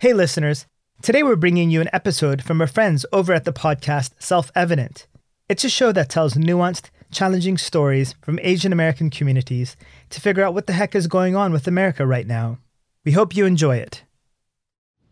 [0.00, 0.64] Hey, listeners.
[1.02, 5.08] Today we're bringing you an episode from our friends over at the podcast Self Evident.
[5.48, 9.76] It's a show that tells nuanced, challenging stories from Asian American communities
[10.10, 12.58] to figure out what the heck is going on with America right now.
[13.04, 14.04] We hope you enjoy it.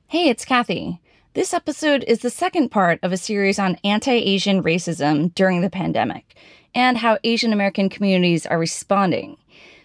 [0.07, 1.01] Hey, it's Cathy.
[1.35, 5.69] This episode is the second part of a series on anti Asian racism during the
[5.69, 6.37] pandemic
[6.77, 9.37] and how Asian American communities are responding.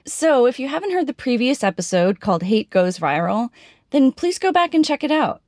[0.06, 3.50] So, if you haven't heard the previous episode called Hate Goes Viral,
[3.92, 5.42] then please go back and check it out.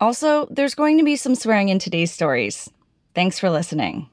[0.00, 2.70] Also, there's going to be some swearing in today's stories.
[3.14, 4.08] Thanks for listening.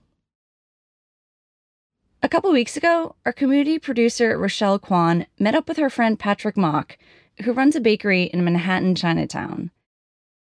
[2.24, 6.58] A couple weeks ago, our community producer Rochelle Kwan met up with her friend Patrick
[6.58, 6.98] Mock,
[7.44, 9.70] who runs a bakery in Manhattan, Chinatown.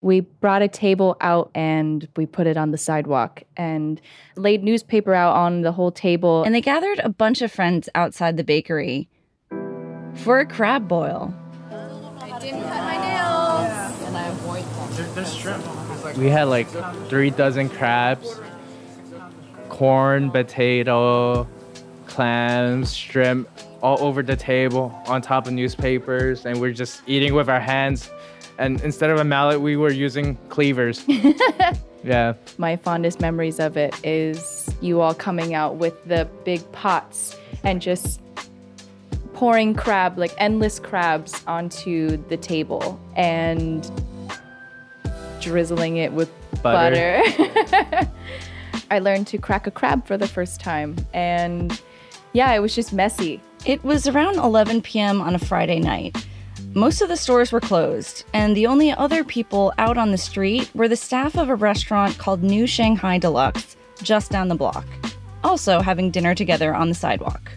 [0.01, 4.01] We brought a table out and we put it on the sidewalk and
[4.35, 6.43] laid newspaper out on the whole table.
[6.43, 9.07] And they gathered a bunch of friends outside the bakery
[10.15, 11.33] for a crab boil.
[12.35, 14.01] I didn't cut my nails.
[14.03, 15.15] And I avoid them.
[15.15, 16.17] There's shrimp.
[16.17, 16.67] We had like
[17.07, 18.41] three dozen crabs,
[19.69, 21.47] corn, potato,
[22.07, 23.47] clams, shrimp,
[23.81, 28.11] all over the table on top of newspapers, and we're just eating with our hands.
[28.57, 31.05] And instead of a mallet, we were using cleavers.
[32.03, 32.33] yeah.
[32.57, 37.81] My fondest memories of it is you all coming out with the big pots and
[37.81, 38.19] just
[39.35, 43.89] pouring crab, like endless crabs, onto the table and
[45.41, 46.31] drizzling it with
[46.63, 47.21] Butter.
[47.37, 48.11] butter.
[48.91, 50.95] I learned to crack a crab for the first time.
[51.13, 51.79] And
[52.33, 53.41] yeah, it was just messy.
[53.65, 55.21] It was around 11 p.m.
[55.21, 56.15] on a Friday night.
[56.73, 60.69] Most of the stores were closed, and the only other people out on the street
[60.75, 64.85] were the staff of a restaurant called New Shanghai Deluxe, just down the block,
[65.43, 67.49] also having dinner together on the sidewalk.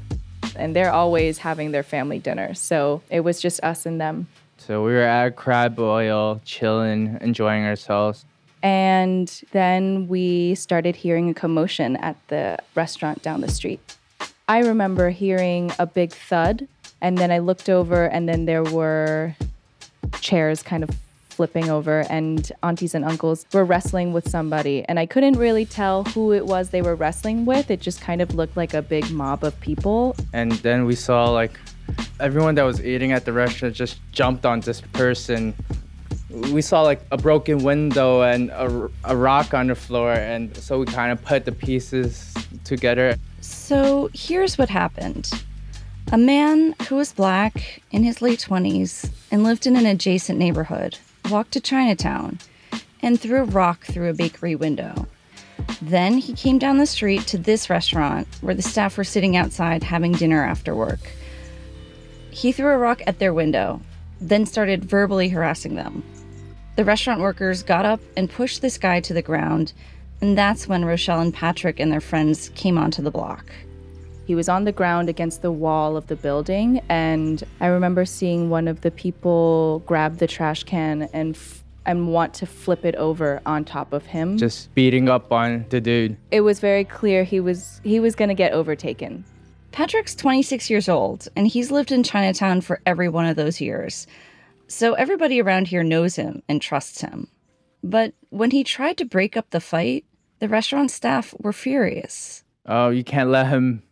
[0.59, 2.53] And they're always having their family dinner.
[2.55, 4.27] So it was just us and them.
[4.59, 8.25] So we were at Crab Boil, chilling, enjoying ourselves.
[8.63, 13.81] And then we started hearing a commotion at the restaurant down the street.
[14.49, 16.67] I remember hearing a big thud,
[17.01, 19.37] and then I looked over, and then there were
[20.21, 20.91] chairs kind of
[21.39, 24.85] flipping over, and aunties and uncles were wrestling with somebody.
[24.89, 27.71] And I couldn't really tell who it was they were wrestling with.
[27.71, 30.17] It just kind of looked like a big mob of people.
[30.33, 31.53] And then we saw like
[32.19, 35.55] everyone that was eating at the restaurant just jumped on this person.
[36.51, 40.81] We saw like a broken window and a, a rock on the floor, and so
[40.81, 42.35] we kind of put the pieces
[42.65, 43.15] together.
[43.41, 45.31] So here's what happened
[46.11, 50.99] a man who was black in his late 20s and lived in an adjacent neighborhood
[51.31, 52.39] walked to Chinatown
[53.03, 55.07] and threw a rock through a bakery window.
[55.81, 59.83] Then he came down the street to this restaurant where the staff were sitting outside
[59.83, 61.01] having dinner after work.
[62.31, 63.81] He threw a rock at their window,
[64.21, 66.03] then started verbally harassing them.
[66.77, 69.73] The restaurant workers got up and pushed this guy to the ground,
[70.21, 73.45] and that's when Rochelle and Patrick and their friends came onto the block.
[74.29, 78.51] He was on the ground against the wall of the building, and I remember seeing
[78.51, 82.95] one of the people grab the trash can and f- and want to flip it
[82.97, 84.37] over on top of him.
[84.37, 86.19] Just beating up on the dude.
[86.31, 89.25] it was very clear he was he was going to get overtaken.
[89.73, 94.07] Patrick's 26 years old, and he's lived in Chinatown for every one of those years.
[94.67, 97.29] So everybody around here knows him and trusts him.
[97.83, 100.05] But when he tried to break up the fight,
[100.39, 102.45] the restaurant staff were furious.
[102.67, 103.83] Oh, you can't let him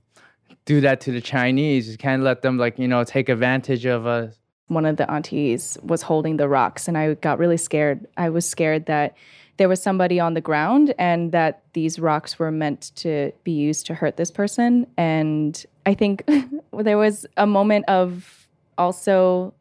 [0.66, 1.88] do that to the Chinese.
[1.88, 4.36] You can't let them like you know take advantage of us.
[4.68, 8.06] One of the aunties was holding the rocks, and I got really scared.
[8.16, 9.16] I was scared that
[9.56, 13.86] there was somebody on the ground and that these rocks were meant to be used
[13.86, 14.86] to hurt this person.
[14.96, 16.28] And I think
[16.72, 19.54] there was a moment of also,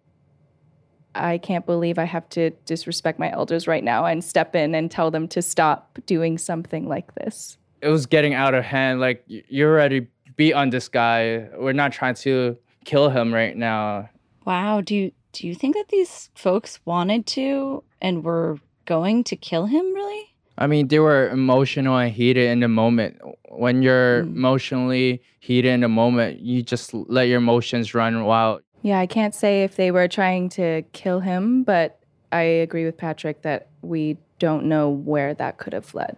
[1.14, 4.92] I can't believe I have to disrespect my elders right now and step in and
[4.92, 7.58] tell them to stop doing something like this.
[7.82, 9.00] It was getting out of hand.
[9.00, 11.48] Like you're already beat on this guy.
[11.58, 14.10] We're not trying to kill him right now.
[14.46, 19.36] Wow, do you, do you think that these folks wanted to and were going to
[19.36, 20.34] kill him really?
[20.58, 23.18] I mean, they were emotional and heated in the moment.
[23.50, 24.36] When you're Mm.
[24.36, 28.62] emotionally heated in the moment, you just let your emotions run wild.
[28.82, 32.00] Yeah, I can't say if they were trying to kill him, but
[32.32, 36.18] I agree with Patrick that we don't know where that could have led.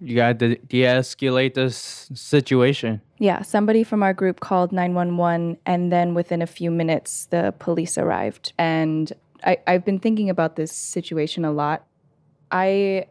[0.00, 3.00] You got to de-escalate this situation.
[3.18, 7.96] Yeah, somebody from our group called 911, and then within a few minutes, the police
[7.96, 8.52] arrived.
[8.58, 9.12] And
[9.44, 11.86] I, I've been thinking about this situation a lot.
[12.50, 13.06] I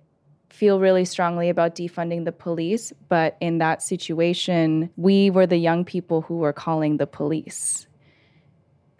[0.50, 5.84] feel really strongly about defunding the police, but in that situation, we were the young
[5.84, 7.88] people who were calling the police.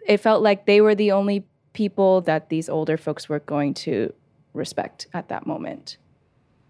[0.06, 4.12] It felt like they were the only people that these older folks were going to
[4.52, 5.96] respect at that moment.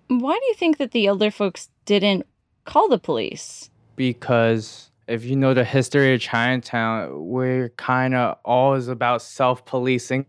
[0.09, 2.27] Why do you think that the elder folks didn't
[2.65, 3.71] call the police?
[3.97, 10.27] Because if you know the history of Chinatown, we're kind of always about self policing.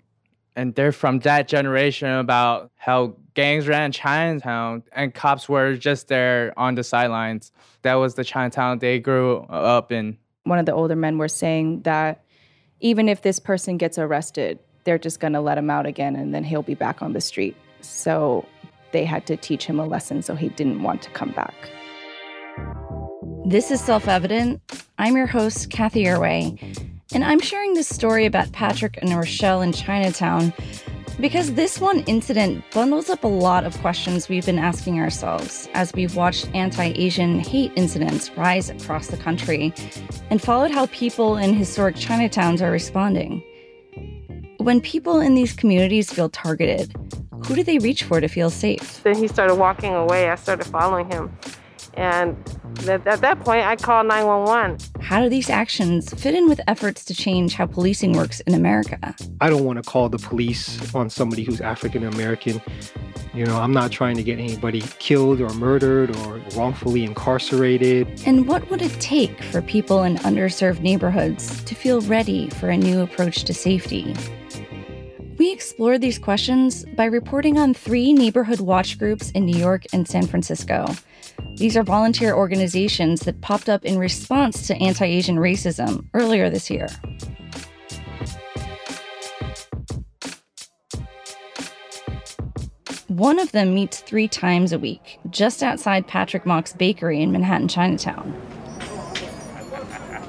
[0.58, 6.54] And they're from that generation about how gangs ran Chinatown and cops were just there
[6.58, 7.52] on the sidelines.
[7.82, 10.18] That was the Chinatown they grew up in.
[10.46, 12.24] One of the older men were saying that
[12.80, 16.34] even if this person gets arrested, they're just going to let him out again and
[16.34, 17.58] then he'll be back on the street.
[17.82, 18.46] So
[18.96, 21.54] they had to teach him a lesson so he didn't want to come back.
[23.46, 24.62] This is Self Evident.
[24.98, 26.58] I'm your host, Cathy Erway,
[27.14, 30.54] and I'm sharing this story about Patrick and Rochelle in Chinatown
[31.20, 35.94] because this one incident bundles up a lot of questions we've been asking ourselves as
[35.94, 39.74] we've watched anti Asian hate incidents rise across the country
[40.30, 43.44] and followed how people in historic Chinatowns are responding.
[44.58, 46.96] When people in these communities feel targeted,
[47.46, 49.04] who do they reach for to feel safe?
[49.04, 50.30] Then he started walking away.
[50.30, 51.36] I started following him.
[51.94, 52.36] And
[52.90, 54.80] at, at that point, I called 911.
[55.02, 59.16] How do these actions fit in with efforts to change how policing works in America?
[59.40, 62.62] I don't want to call the police on somebody who's African American.
[63.34, 68.22] You know, I'm not trying to get anybody killed or murdered or wrongfully incarcerated.
[68.26, 72.78] And what would it take for people in underserved neighborhoods to feel ready for a
[72.78, 74.16] new approach to safety?
[75.38, 80.08] We explored these questions by reporting on three neighborhood watch groups in New York and
[80.08, 80.86] San Francisco.
[81.56, 86.70] These are volunteer organizations that popped up in response to anti Asian racism earlier this
[86.70, 86.88] year.
[93.08, 97.68] One of them meets three times a week, just outside Patrick Mock's bakery in Manhattan,
[97.68, 98.34] Chinatown.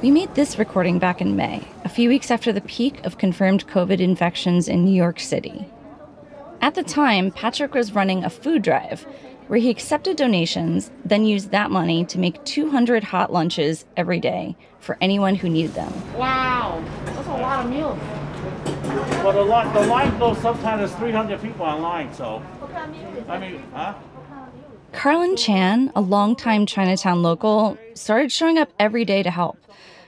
[0.03, 4.01] We made this recording back in May, few weeks after the peak of confirmed COVID
[4.01, 5.67] infections in New York City.
[6.61, 9.07] At the time, Patrick was running a food drive
[9.47, 14.59] where he accepted donations, then used that money to make 200 hot lunches every day
[14.79, 15.91] for anyone who needed them.
[16.15, 17.99] Wow, that's a lot of meals.
[19.25, 22.43] Well, the line, the line goes sometimes there's 300 people online, so.
[23.27, 23.95] I mean, huh?
[24.93, 29.57] Karlin Chan, a longtime Chinatown local, started showing up every day to help,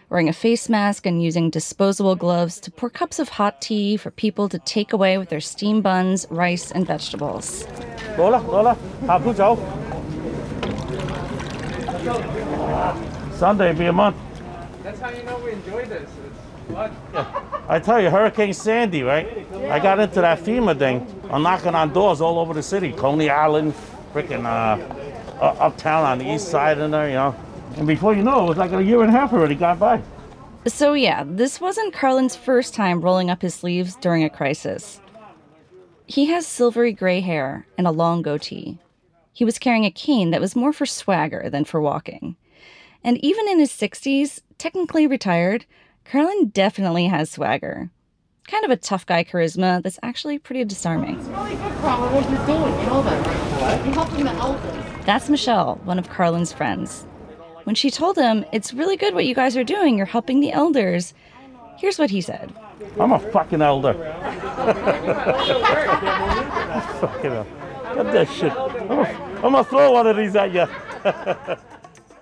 [0.09, 4.11] wearing a face mask and using disposable gloves to pour cups of hot tea for
[4.11, 7.67] people to take away with their steam buns, rice, and vegetables.
[13.37, 14.17] Sunday be a month.
[14.83, 16.09] That's how you know we enjoy this.
[16.27, 16.39] It's
[17.69, 19.47] I tell you, Hurricane Sandy, right?
[19.71, 21.07] I got into that FEMA thing.
[21.31, 22.93] I'm knocking on doors all over the city.
[22.93, 23.75] Coney Island,
[24.13, 24.79] freaking uh,
[25.41, 27.35] uh, uptown on the east side in there, you know.
[27.79, 29.79] And before you know it, it was like a year and a half already gone
[29.79, 30.03] by.
[30.67, 35.01] So, yeah, this wasn't Karlin's first time rolling up his sleeves during a crisis.
[36.07, 38.79] He has silvery gray hair and a long goatee.
[39.33, 42.37] He was carrying a cane that was more for swagger than for walking.
[43.05, 45.65] And even in his 60s, technically retired,
[46.05, 47.91] Karlin definitely has swagger.
[48.49, 51.21] Kind of a tough guy charisma that's actually pretty disarming.
[51.21, 52.81] It's really good, Carlin, what you're doing.
[52.81, 53.27] You know that,
[53.61, 53.85] right?
[53.85, 55.07] You're helping the elders.
[55.07, 57.07] That's Michelle, one of Karlin's friends.
[57.65, 60.53] When she told him, It's really good what you guys are doing, you're helping the
[60.53, 61.15] elders,
[61.79, 62.53] here's what he said
[63.01, 63.95] I'm a fucking elder.
[67.01, 67.47] fucking hell.
[67.95, 68.53] Get that shit.
[68.53, 70.67] I'm gonna, I'm gonna throw one of these at you.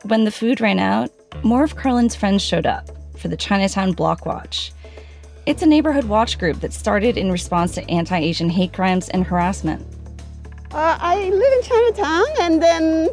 [0.09, 1.11] When the food ran out,
[1.43, 2.89] more of Karlin's friends showed up
[3.19, 4.73] for the Chinatown Block Watch.
[5.47, 9.25] It's a neighborhood watch group that started in response to anti Asian hate crimes and
[9.25, 9.85] harassment.
[10.71, 13.09] Uh, I live in Chinatown, and then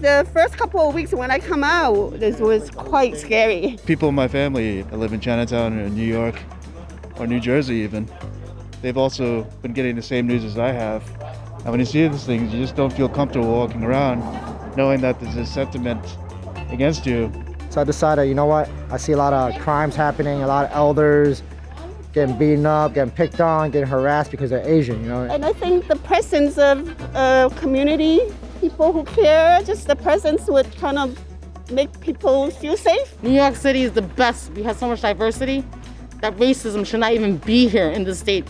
[0.00, 3.78] the first couple of weeks when I come out, this was quite scary.
[3.86, 6.36] People in my family live in Chinatown or New York
[7.18, 8.08] or New Jersey even.
[8.82, 11.02] They've also been getting the same news as I have.
[11.58, 14.20] And when you see these things, you just don't feel comfortable walking around
[14.76, 16.16] knowing that there's a sentiment
[16.70, 17.32] against you.
[17.70, 18.70] So I decided, you know what?
[18.90, 21.42] I see a lot of crimes happening, a lot of elders
[22.12, 25.24] getting beaten up, getting picked on, getting harassed because they're Asian, you know?
[25.24, 28.20] And I think the presence of a community,
[28.60, 31.18] people who care, just the presence would kind of
[31.70, 33.22] make people feel safe.
[33.22, 34.52] New York City is the best.
[34.52, 35.64] We have so much diversity
[36.20, 38.46] that racism should not even be here in the state.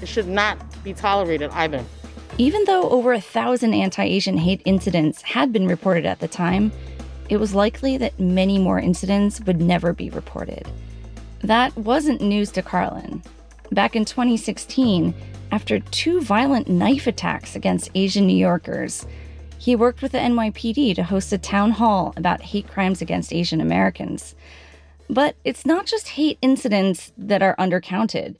[0.00, 1.84] It should not be tolerated either.
[2.38, 6.72] Even though over a thousand anti Asian hate incidents had been reported at the time,
[7.28, 10.66] it was likely that many more incidents would never be reported.
[11.42, 13.22] That wasn't news to Karlin.
[13.70, 15.14] Back in 2016,
[15.50, 19.06] after two violent knife attacks against Asian New Yorkers,
[19.58, 23.60] he worked with the NYPD to host a town hall about hate crimes against Asian
[23.60, 24.34] Americans.
[25.10, 28.36] But it's not just hate incidents that are undercounted.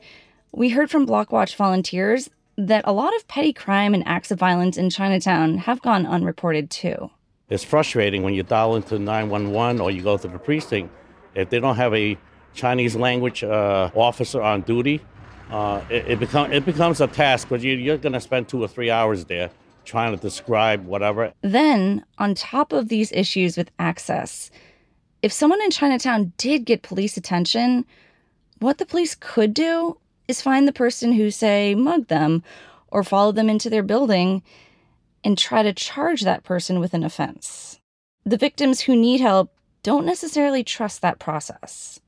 [0.52, 4.76] We heard from Blockwatch volunteers that a lot of petty crime and acts of violence
[4.76, 7.10] in Chinatown have gone unreported too.
[7.50, 10.92] It's frustrating when you dial into 911 or you go to the precinct.
[11.34, 12.18] If they don't have a
[12.54, 15.00] Chinese language uh, officer on duty,
[15.50, 18.62] uh, it, it, become, it becomes a task because you, you're going to spend two
[18.62, 19.50] or three hours there
[19.84, 21.32] trying to describe whatever.
[21.40, 24.50] Then, on top of these issues with access,
[25.22, 27.86] if someone in Chinatown did get police attention,
[28.58, 32.42] what the police could do is find the person who, say, mugged them
[32.88, 34.42] or followed them into their building
[35.24, 37.80] and try to charge that person with an offense.
[38.24, 39.52] The victims who need help
[39.82, 41.98] don't necessarily trust that process.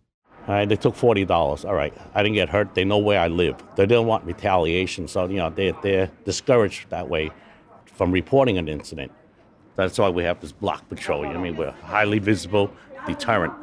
[0.49, 1.65] All right, they took forty dollars.
[1.65, 2.75] All right, I didn't get hurt.
[2.75, 3.57] They know where I live.
[3.77, 7.31] They didn't want retaliation, so you know they they're discouraged that way
[7.85, 9.13] from reporting an incident.
[9.77, 11.25] That's why we have this block patrol.
[11.27, 12.73] I mean, we're highly visible,
[13.07, 13.55] deterrent.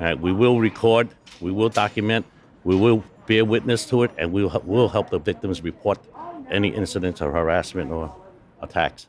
[0.00, 1.08] Right, we will record,
[1.40, 2.26] we will document,
[2.64, 5.98] we will bear witness to it, and we will we'll help the victims report
[6.50, 8.14] any incidents of harassment or
[8.60, 9.06] attacks.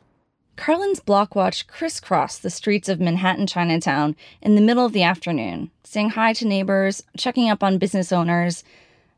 [0.56, 5.70] Karlin's block watch crisscrossed the streets of Manhattan Chinatown in the middle of the afternoon,
[5.84, 8.64] saying hi to neighbors, checking up on business owners.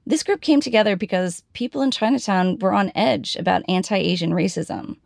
[0.06, 4.96] This group came together because people in Chinatown were on edge about anti Asian racism.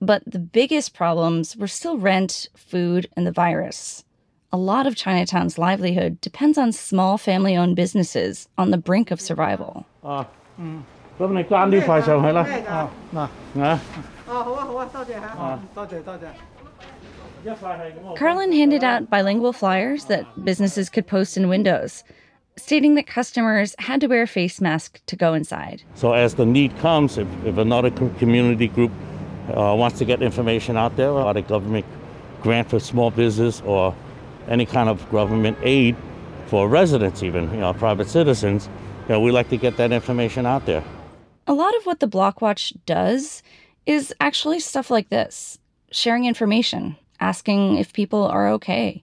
[0.00, 4.04] But the biggest problems were still rent, food, and the virus.
[4.50, 9.20] A lot of Chinatown's livelihood depends on small family owned businesses on the brink of
[9.20, 9.86] survival.
[10.02, 10.24] Uh,
[10.58, 10.82] mm.
[18.16, 22.04] Karlin handed out bilingual flyers that businesses could post in windows,
[22.56, 25.82] stating that customers had to wear a face mask to go inside.
[25.94, 28.92] So, as the need comes, if, if another community group
[29.48, 31.86] uh, wants to get information out there about a government
[32.42, 33.94] grant for small business or
[34.48, 35.96] any kind of government aid
[36.46, 38.68] for residents, even you know, private citizens,
[39.08, 40.84] you know, we like to get that information out there.
[41.46, 43.42] A lot of what the Blockwatch does
[43.88, 45.58] is actually stuff like this
[45.90, 49.02] sharing information, asking if people are okay,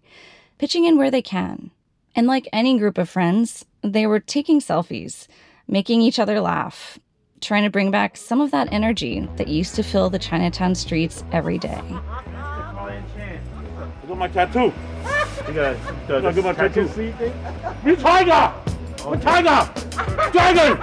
[0.59, 1.71] pitching in where they can.
[2.15, 5.27] And like any group of friends, they were taking selfies,
[5.67, 6.99] making each other laugh,
[7.41, 11.23] trying to bring back some of that energy that used to fill the Chinatown streets
[11.31, 11.81] every day.
[14.03, 14.71] Look at my tattoo.
[15.47, 17.13] You got, look at my tattoo.
[17.83, 18.74] You tiger!
[19.07, 19.71] Oh, tiger!
[20.31, 20.77] Dragon!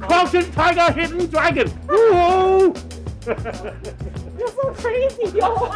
[0.00, 1.68] Crouching tiger, hidden dragon!
[1.86, 2.74] Whoa!
[4.38, 5.70] You're so crazy, yo!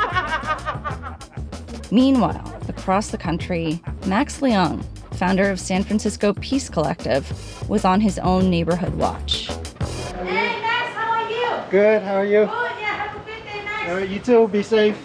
[1.91, 4.83] Meanwhile, across the country, Max Leung,
[5.17, 9.49] founder of San Francisco Peace Collective, was on his own neighborhood watch.
[10.23, 11.71] Hey, Max, how are you?
[11.71, 12.47] Good, how are you?
[12.47, 13.91] Good, yeah, have a good day, Max.
[13.91, 14.97] All right, you too, be safe.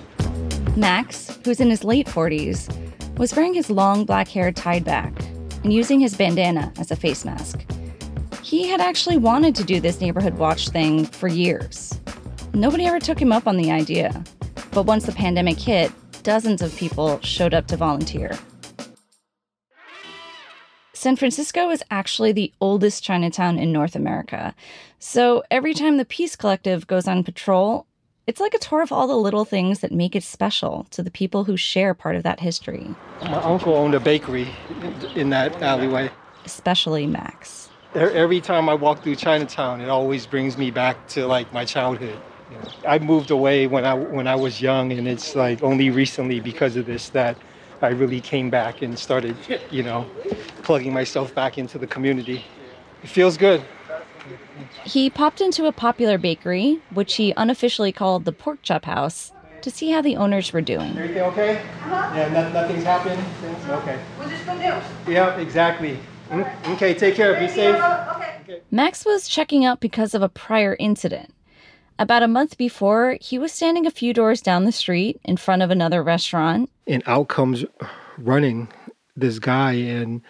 [0.77, 2.73] Max, who's in his late 40s,
[3.17, 5.11] was wearing his long black hair tied back
[5.63, 7.65] and using his bandana as a face mask.
[8.41, 11.99] He had actually wanted to do this neighborhood watch thing for years.
[12.53, 14.23] Nobody ever took him up on the idea.
[14.71, 15.91] But once the pandemic hit,
[16.23, 18.37] dozens of people showed up to volunteer.
[20.93, 24.55] San Francisco is actually the oldest Chinatown in North America.
[24.99, 27.87] So every time the Peace Collective goes on patrol,
[28.25, 31.11] it's like a tour of all the little things that make it special to the
[31.11, 32.95] people who share part of that history.
[33.21, 34.47] My uncle owned a bakery
[35.15, 36.09] in that alleyway.
[36.45, 37.69] Especially Max.
[37.95, 42.17] Every time I walk through Chinatown, it always brings me back to like my childhood.
[42.49, 45.89] You know, I moved away when I when I was young, and it's like only
[45.89, 47.37] recently because of this that
[47.81, 49.35] I really came back and started,
[49.69, 50.07] you know,
[50.63, 52.43] plugging myself back into the community.
[53.03, 53.61] It feels good.
[54.85, 59.71] He popped into a popular bakery, which he unofficially called the Pork Chop House, to
[59.71, 60.89] see how the owners were doing.
[60.89, 61.57] Everything okay?
[61.57, 62.11] Uh-huh.
[62.15, 63.65] Yeah, no, nothing's happened since?
[63.65, 63.99] Okay.
[64.19, 64.83] We'll just go down.
[65.07, 65.99] Yeah, exactly.
[66.29, 67.39] Mm, okay, take care.
[67.39, 67.75] Be safe.
[67.75, 68.61] Okay.
[68.71, 71.33] Max was checking out because of a prior incident.
[71.99, 75.61] About a month before, he was standing a few doors down the street in front
[75.61, 76.69] of another restaurant.
[76.87, 77.63] And out comes
[78.17, 78.67] running
[79.15, 80.21] this guy, and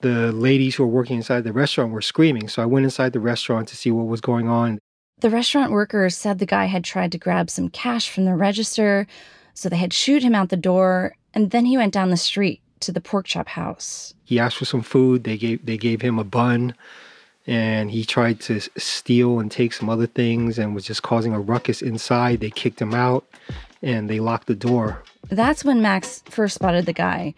[0.00, 2.48] the ladies who were working inside the restaurant were screaming.
[2.48, 4.78] So I went inside the restaurant to see what was going on.
[5.20, 9.06] The restaurant workers said the guy had tried to grab some cash from the register,
[9.54, 12.60] so they had shooed him out the door, and then he went down the street
[12.80, 14.14] to the pork chop house.
[14.24, 15.24] He asked for some food.
[15.24, 16.74] They gave they gave him a bun,
[17.48, 21.40] and he tried to steal and take some other things, and was just causing a
[21.40, 22.38] ruckus inside.
[22.38, 23.26] They kicked him out,
[23.82, 25.02] and they locked the door.
[25.28, 27.34] That's when Max first spotted the guy.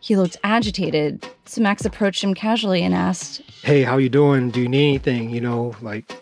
[0.00, 4.50] He looked agitated, so Max approached him casually and asked, "Hey, how you doing?
[4.50, 5.30] Do you need anything?
[5.30, 6.12] You know, like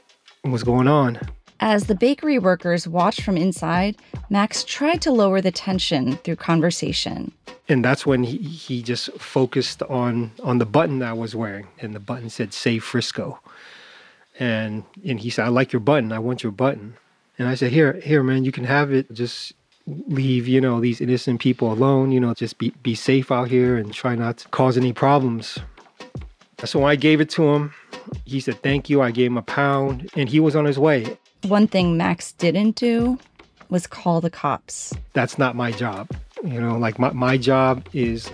[0.42, 1.18] what's going on?"
[1.60, 3.96] As the bakery workers watched from inside,
[4.28, 7.32] Max tried to lower the tension through conversation.
[7.68, 11.94] And that's when he, he just focused on on the button I was wearing, and
[11.94, 13.40] the button said "Save Frisco."
[14.38, 16.12] And and he said, I like your button.
[16.12, 16.94] I want your button.
[17.38, 19.12] And I said, Here, here, man, you can have it.
[19.12, 19.52] Just
[19.86, 23.76] leave, you know, these innocent people alone, you know, just be, be safe out here
[23.76, 25.58] and try not to cause any problems.
[26.64, 27.74] So I gave it to him.
[28.24, 29.02] He said, Thank you.
[29.02, 31.18] I gave him a pound and he was on his way.
[31.42, 33.18] One thing Max didn't do
[33.68, 34.94] was call the cops.
[35.12, 36.08] That's not my job.
[36.42, 38.30] You know, like my, my job is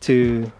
[0.00, 0.50] to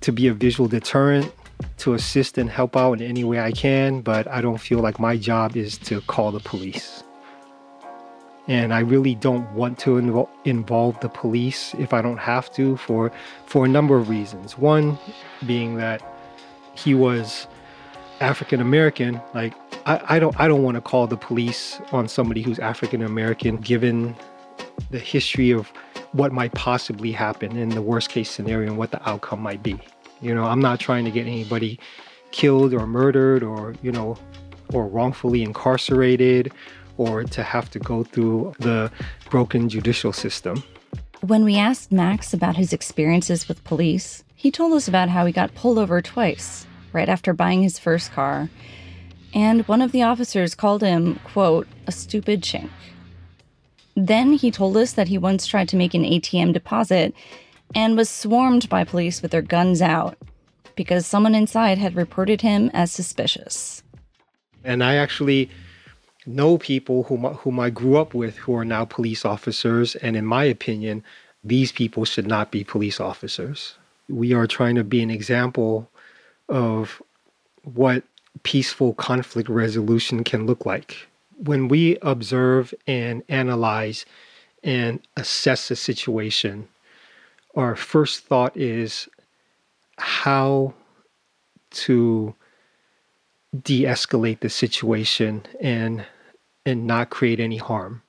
[0.00, 1.32] to be a visual deterrent,
[1.78, 4.98] to assist and help out in any way I can, but I don't feel like
[4.98, 7.02] my job is to call the police.
[8.50, 12.76] And I really don't want to invo- involve the police if I don't have to
[12.78, 13.12] for
[13.46, 14.58] for a number of reasons.
[14.58, 14.98] One
[15.46, 16.02] being that
[16.74, 17.46] he was
[18.20, 19.54] African American, like
[19.86, 23.56] I, I don't I don't want to call the police on somebody who's African American
[23.58, 24.16] given
[24.90, 25.72] the history of
[26.10, 29.78] what might possibly happen in the worst case scenario and what the outcome might be.
[30.20, 31.78] You know, I'm not trying to get anybody
[32.32, 34.16] killed or murdered or, you know,
[34.72, 36.52] or wrongfully incarcerated
[37.00, 38.92] or to have to go through the
[39.30, 40.62] broken judicial system.
[41.22, 45.32] When we asked Max about his experiences with police, he told us about how he
[45.32, 48.50] got pulled over twice right after buying his first car.
[49.32, 52.68] And one of the officers called him, quote, a stupid chink.
[53.96, 57.14] Then he told us that he once tried to make an ATM deposit
[57.74, 60.18] and was swarmed by police with their guns out
[60.74, 63.82] because someone inside had reported him as suspicious.
[64.64, 65.48] And I actually
[66.26, 69.96] know people whom, whom I grew up with who are now police officers.
[69.96, 71.02] And in my opinion,
[71.42, 73.74] these people should not be police officers.
[74.08, 75.88] We are trying to be an example
[76.48, 77.00] of
[77.62, 78.02] what
[78.42, 81.08] peaceful conflict resolution can look like.
[81.36, 84.04] When we observe and analyze
[84.62, 86.68] and assess a situation,
[87.54, 89.08] our first thought is
[89.96, 90.74] how
[91.70, 92.34] to
[93.58, 96.06] de-escalate the situation and
[96.66, 98.02] and not create any harm.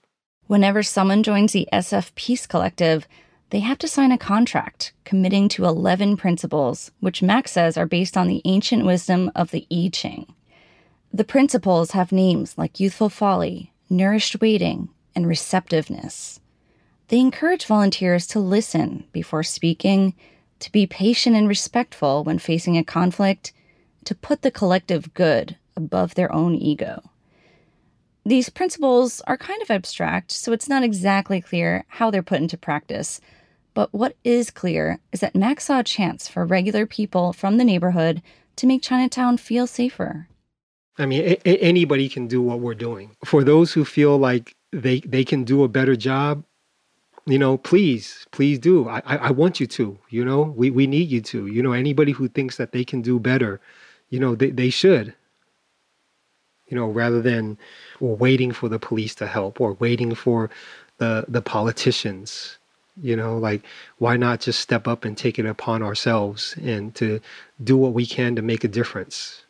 [0.47, 3.07] Whenever someone joins the SF Peace Collective,
[3.49, 8.17] they have to sign a contract committing to 11 principles, which Max says are based
[8.17, 10.33] on the ancient wisdom of the I Ching.
[11.13, 16.39] The principles have names like youthful folly, nourished waiting, and receptiveness.
[17.09, 20.13] They encourage volunteers to listen before speaking,
[20.59, 23.51] to be patient and respectful when facing a conflict,
[24.05, 27.01] to put the collective good above their own ego.
[28.25, 32.57] These principles are kind of abstract, so it's not exactly clear how they're put into
[32.57, 33.19] practice.
[33.73, 37.63] But what is clear is that Max saw a chance for regular people from the
[37.63, 38.21] neighborhood
[38.57, 40.27] to make Chinatown feel safer.
[40.97, 43.15] I mean, a- anybody can do what we're doing.
[43.25, 46.43] For those who feel like they, they can do a better job,
[47.25, 48.89] you know, please, please do.
[48.89, 51.47] I, I, I want you to, you know, we, we need you to.
[51.47, 53.61] You know, anybody who thinks that they can do better,
[54.11, 55.15] you know, they, they should.
[56.67, 57.57] You know, rather than
[57.99, 60.51] waiting for the police to help or waiting for
[60.99, 62.57] the the politicians.
[63.01, 63.63] You know, like
[63.97, 67.19] why not just step up and take it upon ourselves and to
[67.63, 69.43] do what we can to make a difference.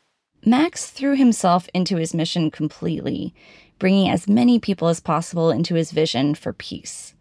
[0.46, 3.34] Max threw himself into his mission completely,
[3.78, 7.14] bringing as many people as possible into his vision for peace.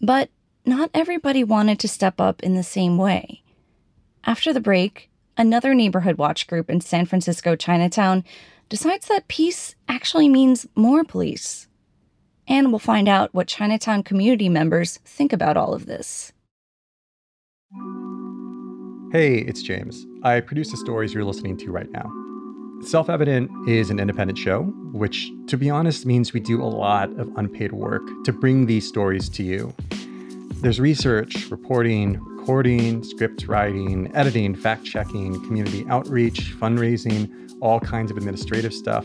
[0.00, 0.30] But
[0.64, 3.42] not everybody wanted to step up in the same way.
[4.24, 5.07] After the break,
[5.38, 8.24] another neighborhood watch group in San Francisco Chinatown
[8.68, 11.68] decides that peace actually means more police.
[12.48, 16.32] And we'll find out what Chinatown community members think about all of this.
[19.12, 20.04] Hey, it's James.
[20.22, 22.10] I produce the stories you're listening to right now.
[22.82, 27.10] Self Evident is an independent show, which, to be honest, means we do a lot
[27.18, 29.74] of unpaid work to bring these stories to you.
[30.60, 37.30] There's research, reporting, recording, script writing, editing, fact checking, community outreach, fundraising,
[37.60, 39.04] all kinds of administrative stuff.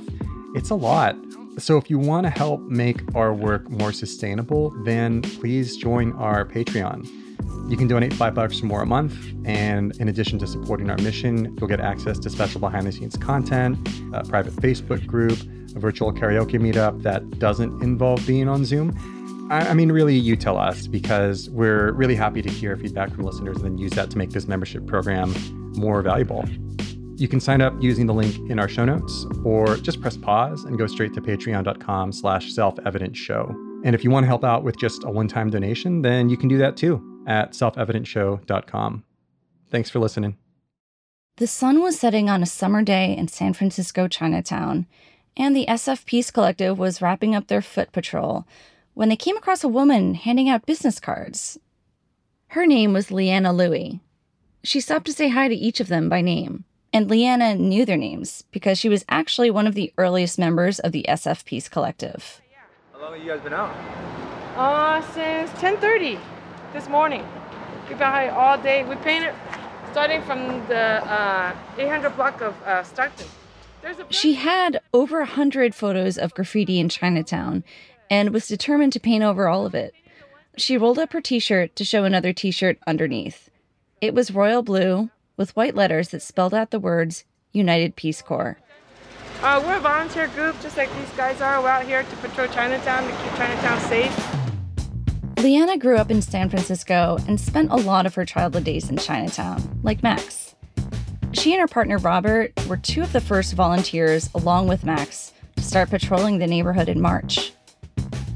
[0.56, 1.18] It's a lot.
[1.58, 6.46] So if you want to help make our work more sustainable, then please join our
[6.46, 7.06] Patreon.
[7.70, 10.98] You can donate five bucks or more a month, and in addition to supporting our
[11.00, 13.78] mission, you'll get access to special behind the scenes content,
[14.14, 15.38] a private Facebook group,
[15.76, 18.98] a virtual karaoke meetup that doesn't involve being on Zoom.
[19.54, 23.58] I, mean, really, you tell us because we're really happy to hear feedback from listeners
[23.58, 25.34] and then use that to make this membership program
[25.76, 26.44] more valuable.
[27.16, 30.64] You can sign up using the link in our show notes, or just press pause
[30.64, 33.54] and go straight to patreon.com slash self-evident show.
[33.84, 36.50] And if you want to help out with just a one-time donation, then you can
[36.50, 39.04] do that too at selfevidentshow.com.
[39.70, 40.38] Thanks for listening.
[41.38, 44.88] The sun was setting on a summer day in San Francisco Chinatown,
[45.38, 48.46] and the SF Peace Collective was wrapping up their foot patrol
[48.94, 51.60] when they came across a woman handing out business cards.
[52.48, 54.00] Her name was Leanna Louie.
[54.64, 57.98] She stopped to say hi to each of them by name, And Leanna knew their
[57.98, 62.40] names because she was actually one of the earliest members of the SF Peace Collective.
[62.94, 63.76] How long have you guys been out?
[64.56, 66.20] Uh, since 10:30
[66.72, 67.26] this morning.
[67.90, 68.84] We've been out all day.
[68.84, 69.34] We painted
[69.92, 73.28] starting from the uh, 800 block of uh, Stockton.
[73.84, 77.64] A She had over a hundred photos of graffiti in Chinatown
[78.10, 79.94] and was determined to paint over all of it.
[80.58, 83.50] She rolled up her t shirt to show another t shirt underneath.
[84.02, 88.58] It was royal blue with white letters that spelled out the words United Peace Corps.
[89.42, 91.62] Uh, we're a volunteer group, just like these guys are.
[91.62, 94.36] We're out here to patrol Chinatown to keep Chinatown safe.
[95.38, 98.98] Leanna grew up in San Francisco and spent a lot of her childhood days in
[98.98, 100.56] Chinatown, like Max.
[101.34, 105.64] She and her partner Robert were two of the first volunteers, along with Max, to
[105.64, 107.53] start patrolling the neighborhood in March.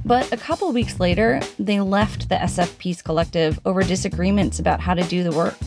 [0.08, 4.94] But a couple weeks later, they left the SF Peace Collective over disagreements about how
[4.94, 5.58] to do the work.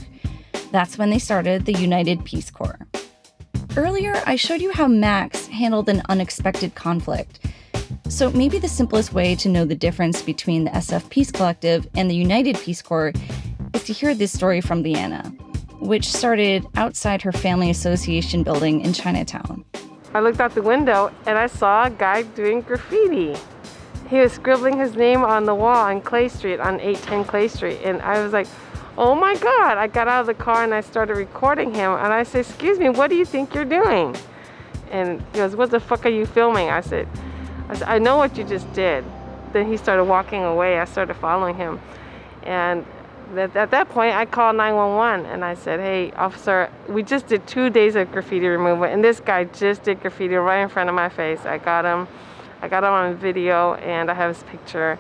[0.72, 2.79] That's when they started the United Peace Corps.
[3.76, 7.40] Earlier, I showed you how Max handled an unexpected conflict.
[8.09, 12.11] So maybe the simplest way to know the difference between the SF Peace Collective and
[12.11, 13.12] the United Peace Corps
[13.74, 15.22] is to hear this story from Leanna,
[15.81, 19.66] which started outside her family association building in Chinatown.
[20.14, 23.37] I looked out the window and I saw a guy doing graffiti.
[24.11, 27.79] He was scribbling his name on the wall on Clay Street, on 810 Clay Street.
[27.85, 28.49] And I was like,
[28.99, 29.79] oh my God.
[29.79, 31.92] I got out of the car and I started recording him.
[31.92, 34.16] And I said, excuse me, what do you think you're doing?
[34.90, 36.70] And he goes, what the fuck are you filming?
[36.70, 37.07] I said,
[37.68, 39.05] I said, I know what you just did.
[39.53, 40.81] Then he started walking away.
[40.81, 41.79] I started following him.
[42.42, 42.85] And
[43.37, 47.46] at, at that point, I called 911 and I said, hey, officer, we just did
[47.46, 48.87] two days of graffiti removal.
[48.87, 51.38] And this guy just did graffiti right in front of my face.
[51.44, 52.09] I got him.
[52.62, 54.99] I got him on video and I have his picture.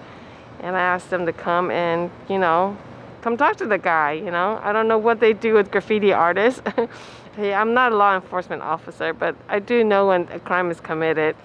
[0.60, 2.76] And I asked them to come and, you know,
[3.22, 4.60] come talk to the guy, you know.
[4.62, 6.62] I don't know what they do with graffiti artists.
[7.36, 10.80] hey, I'm not a law enforcement officer, but I do know when a crime is
[10.80, 11.36] committed.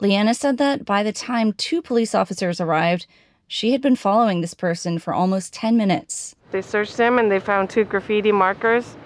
[0.00, 3.06] Leanna said that by the time two police officers arrived,
[3.48, 6.34] she had been following this person for almost 10 minutes.
[6.50, 8.96] They searched him and they found two graffiti markers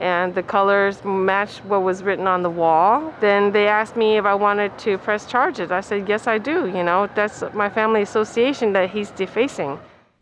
[0.00, 3.12] and the colors matched what was written on the wall.
[3.20, 5.70] Then they asked me if I wanted to press charges.
[5.70, 6.66] I said, yes, I do.
[6.66, 9.78] You know, that's my family association that he's defacing.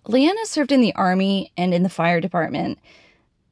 [0.06, 2.78] Leanna served in the Army and in the fire department.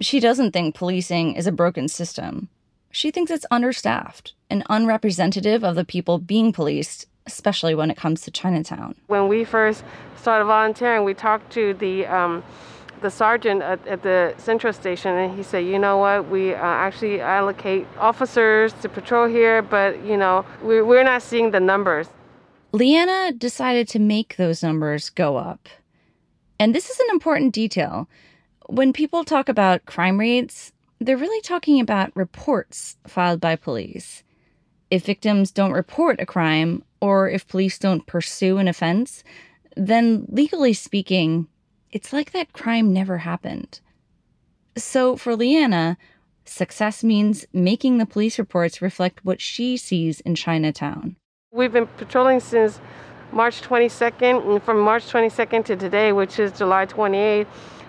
[0.00, 2.48] She doesn't think policing is a broken system.
[2.90, 8.20] She thinks it's understaffed and unrepresentative of the people being policed, especially when it comes
[8.22, 8.94] to Chinatown.
[9.08, 9.82] When we first
[10.16, 12.44] started volunteering, we talked to the um,
[13.04, 16.28] the sergeant at, at, the central station, and he said, "You know what?
[16.28, 21.52] We uh, actually allocate officers to patrol here, but you know, we're, we're not seeing
[21.52, 22.08] the numbers."
[22.72, 25.68] Leanna decided to make those numbers go up.
[26.58, 28.08] And this is an important detail.
[28.66, 34.24] When people talk about crime rates, they're really talking about reports filed by police.
[34.90, 39.22] If victims don't report a crime, or if police don't pursue an offense,
[39.76, 41.46] then legally speaking,
[41.94, 43.80] it's like that crime never happened.
[44.76, 45.96] So for Leanna,
[46.44, 51.16] success means making the police reports reflect what she sees in Chinatown.
[51.52, 52.80] We've been patrolling since
[53.30, 57.46] March 22nd, and from March 22nd to today, which is July 28th,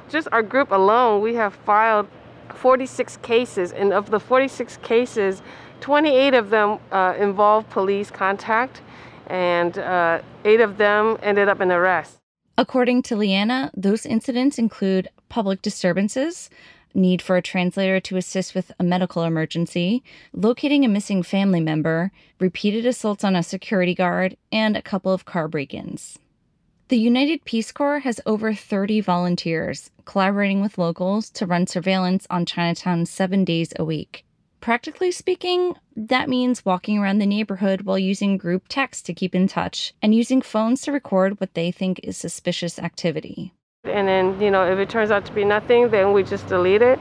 [0.07, 2.07] just our group alone, we have filed
[2.53, 5.41] 46 cases, and of the 46 cases,
[5.81, 8.81] 28 of them uh, involve police contact,
[9.27, 12.19] and uh, eight of them ended up in arrest.
[12.57, 16.49] According to Leanna, those incidents include public disturbances,
[16.93, 22.11] need for a translator to assist with a medical emergency, locating a missing family member,
[22.39, 26.17] repeated assaults on a security guard, and a couple of car break ins.
[26.87, 32.45] The United Peace Corps has over 30 volunteers collaborating with locals to run surveillance on
[32.45, 34.24] Chinatown seven days a week.
[34.65, 39.47] Practically speaking, that means walking around the neighborhood while using group text to keep in
[39.47, 43.53] touch and using phones to record what they think is suspicious activity.
[43.83, 46.81] And then, you know, if it turns out to be nothing, then we just delete
[46.81, 46.97] it.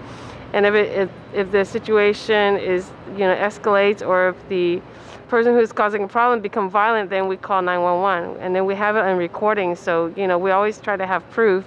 [0.53, 4.83] And if, it, if, if the situation is, you know, escalates or if the
[5.29, 8.43] person who's causing a problem become violent, then we call 911.
[8.43, 9.75] And then we have it on recording.
[9.75, 11.65] So, you know, we always try to have proof.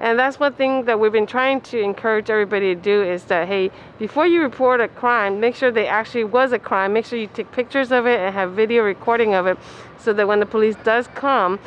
[0.00, 3.48] And that's one thing that we've been trying to encourage everybody to do is that,
[3.48, 6.92] hey, before you report a crime, make sure they actually was a crime.
[6.92, 9.56] Make sure you take pictures of it and have video recording of it
[9.98, 11.58] so that when the police does come,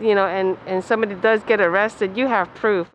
[0.00, 2.88] you know, and, and somebody does get arrested, you have proof.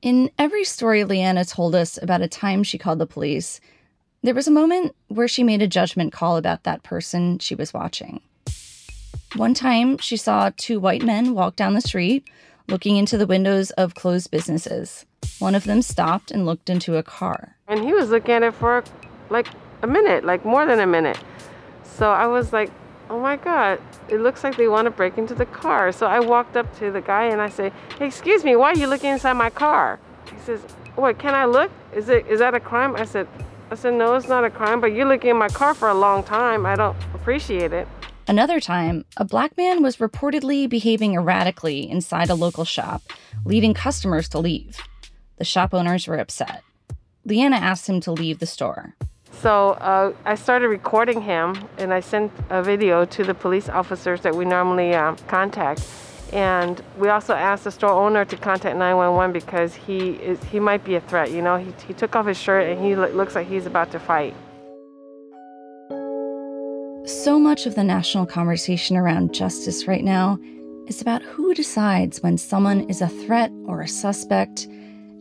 [0.00, 3.60] In every story Leanna told us about a time she called the police,
[4.22, 7.74] there was a moment where she made a judgment call about that person she was
[7.74, 8.20] watching.
[9.36, 12.26] One time, she saw two white men walk down the street
[12.68, 15.06] looking into the windows of closed businesses.
[15.38, 17.56] One of them stopped and looked into a car.
[17.66, 18.84] And he was looking at it for
[19.30, 19.48] like
[19.82, 21.18] a minute, like more than a minute.
[21.84, 22.70] So I was like,
[23.10, 25.92] oh my God, it looks like they want to break into the car.
[25.92, 28.76] So I walked up to the guy and I say, hey, excuse me, why are
[28.76, 29.98] you looking inside my car?
[30.30, 30.60] He says,
[30.94, 31.70] what, can I look?
[31.94, 32.96] Is it is that a crime?
[32.96, 33.26] I said,
[33.70, 35.94] I said, no, it's not a crime, but you're looking in my car for a
[35.94, 36.66] long time.
[36.66, 37.88] I don't appreciate it.
[38.28, 43.00] Another time, a black man was reportedly behaving erratically inside a local shop,
[43.46, 44.76] leading customers to leave.
[45.38, 46.62] The shop owners were upset.
[47.24, 48.94] Leanna asked him to leave the store.
[49.32, 54.20] So uh, I started recording him and I sent a video to the police officers
[54.20, 55.88] that we normally uh, contact.
[56.30, 60.84] And we also asked the store owner to contact 911 because he is he might
[60.84, 61.30] be a threat.
[61.30, 63.90] You know, he, he took off his shirt and he lo- looks like he's about
[63.92, 64.34] to fight.
[67.08, 70.38] So much of the national conversation around justice right now
[70.88, 74.66] is about who decides when someone is a threat or a suspect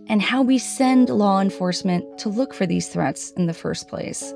[0.08, 4.34] and how we send law enforcement to look for these threats in the first place.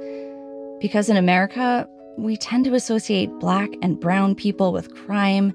[0.79, 1.85] Because in America,
[2.17, 5.53] we tend to associate black and brown people with crime,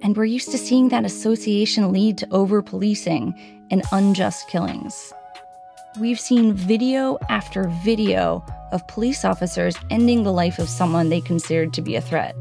[0.00, 3.34] and we're used to seeing that association lead to over policing
[3.70, 5.12] and unjust killings.
[6.00, 11.72] We've seen video after video of police officers ending the life of someone they considered
[11.74, 12.36] to be a threat,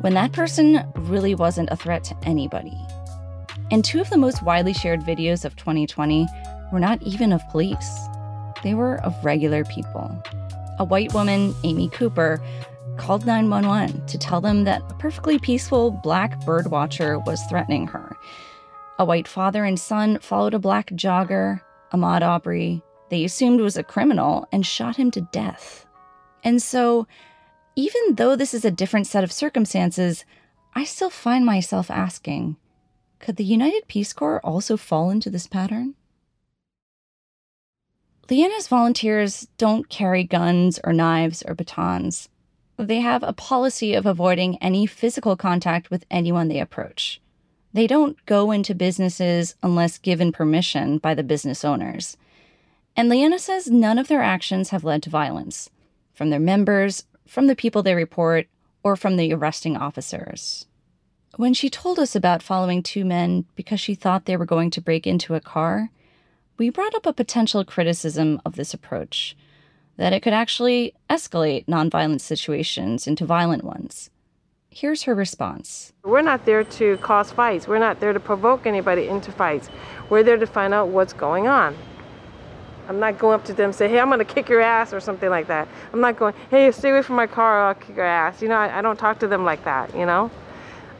[0.00, 2.78] when that person really wasn't a threat to anybody.
[3.70, 6.26] And two of the most widely shared videos of 2020
[6.72, 7.98] were not even of police,
[8.62, 10.10] they were of regular people.
[10.78, 12.42] A white woman, Amy Cooper,
[12.96, 18.16] called 911 to tell them that a perfectly peaceful black birdwatcher was threatening her.
[18.98, 21.60] A white father and son followed a black jogger,
[21.92, 25.86] Ahmaud Arbery, they assumed was a criminal and shot him to death.
[26.42, 27.06] And so,
[27.76, 30.24] even though this is a different set of circumstances,
[30.74, 32.56] I still find myself asking
[33.20, 35.94] could the United Peace Corps also fall into this pattern?
[38.28, 42.28] Leanna's volunteers don't carry guns or knives or batons.
[42.76, 47.20] They have a policy of avoiding any physical contact with anyone they approach.
[47.72, 52.16] They don't go into businesses unless given permission by the business owners.
[52.96, 55.70] And Leanna says none of their actions have led to violence
[56.12, 58.46] from their members, from the people they report,
[58.84, 60.66] or from the arresting officers.
[61.36, 64.80] When she told us about following two men because she thought they were going to
[64.80, 65.90] break into a car,
[66.56, 69.36] we brought up a potential criticism of this approach
[69.96, 74.10] that it could actually escalate nonviolent situations into violent ones.
[74.68, 79.08] Here's her response We're not there to cause fights, we're not there to provoke anybody
[79.08, 79.70] into fights.
[80.10, 81.76] We're there to find out what's going on.
[82.88, 84.92] I'm not going up to them and say, hey, I'm going to kick your ass
[84.92, 85.68] or something like that.
[85.92, 88.42] I'm not going, hey, stay away from my car or I'll kick your ass.
[88.42, 90.30] You know, I, I don't talk to them like that, you know?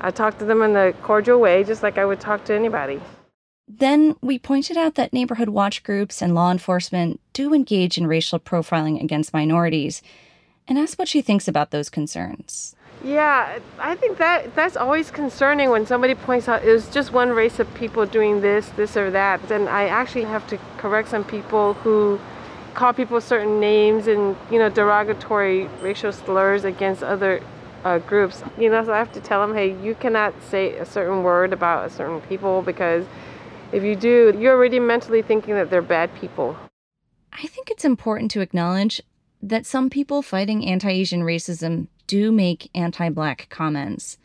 [0.01, 3.01] I talk to them in a cordial way, just like I would talk to anybody.
[3.67, 8.39] Then we pointed out that neighborhood watch groups and law enforcement do engage in racial
[8.39, 10.03] profiling against minorities
[10.69, 12.74] and asked what she thinks about those concerns.
[13.05, 17.31] Yeah, I think that that's always concerning when somebody points out it was just one
[17.31, 19.47] race of people doing this, this or that.
[19.47, 22.19] Then I actually have to correct some people who
[22.73, 27.43] call people certain names and you know derogatory racial slurs against other
[27.85, 28.43] uh, groups.
[28.57, 31.53] You know, so I have to tell them, hey, you cannot say a certain word
[31.53, 33.05] about a certain people because
[33.71, 36.57] if you do, you're already mentally thinking that they're bad people.
[37.35, 39.03] I think it's important to acknowledge
[39.43, 44.19] that some people fighting anti Asian racism do make anti Black comments.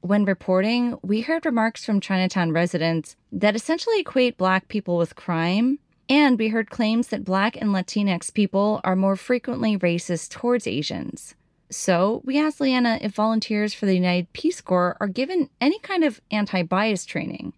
[0.00, 5.78] When reporting, we heard remarks from Chinatown residents that essentially equate Black people with crime,
[6.08, 11.34] and we heard claims that Black and Latinx people are more frequently racist towards Asians.
[11.70, 16.02] So we asked Leanna if volunteers for the United Peace Corps are given any kind
[16.02, 17.52] of anti bias training.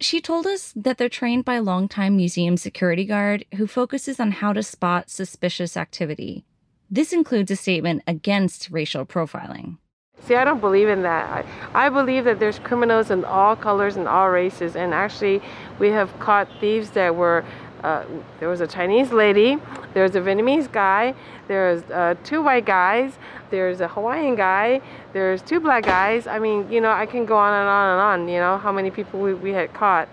[0.00, 4.32] She told us that they're trained by a longtime museum security guard who focuses on
[4.32, 6.44] how to spot suspicious activity.
[6.92, 9.78] This includes a statement against racial profiling.
[10.20, 11.46] See, I don't believe in that.
[11.72, 15.40] I, I believe that there's criminals in all colors and all races, and actually,
[15.78, 17.46] we have caught thieves that were.
[17.82, 18.04] Uh,
[18.40, 19.56] there was a Chinese lady,
[19.94, 21.14] there was a Vietnamese guy,
[21.48, 23.18] there's uh, two white guys,
[23.50, 24.80] there's a Hawaiian guy,
[25.12, 26.28] there's two black guys.
[26.28, 28.70] I mean, you know, I can go on and on and on, you know, how
[28.70, 30.08] many people we, we had caught.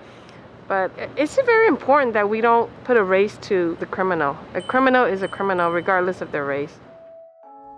[0.70, 4.38] But it's very important that we don't put a race to the criminal.
[4.54, 6.80] A criminal is a criminal regardless of their race.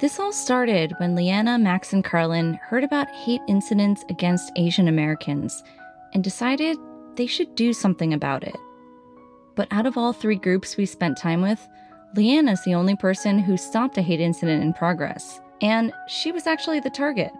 [0.02, 5.64] This all started when Leanna, Max, and Karlin heard about hate incidents against Asian Americans
[6.14, 6.78] and decided
[7.16, 8.58] they should do something about it.
[9.56, 11.66] But out of all three groups we spent time with,
[12.16, 16.82] Leanna's the only person who stopped a hate incident in progress, and she was actually
[16.82, 17.32] the target.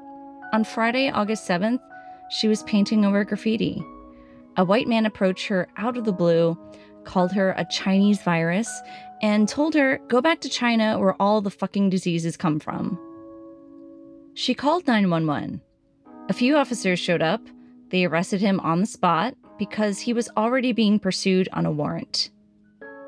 [0.54, 1.82] On Friday, August 7th,
[2.30, 3.84] she was painting over graffiti.
[4.58, 6.58] A white man approached her out of the blue,
[7.04, 8.70] called her a Chinese virus,
[9.22, 13.00] and told her, go back to China where all the fucking diseases come from.
[14.34, 15.62] She called 911.
[16.30, 17.42] A few officers showed up.
[17.90, 22.30] They arrested him on the spot because he was already being pursued on a warrant.